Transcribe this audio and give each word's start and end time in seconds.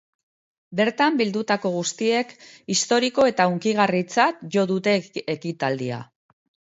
Bertan 0.77 1.17
bildutako 1.19 1.71
guztiek 1.75 2.33
historiko 2.75 3.27
eta 3.33 3.47
hunkigarritzat 3.51 4.43
jo 4.57 4.65
dute 4.73 4.95
ekitaldia. 5.35 6.01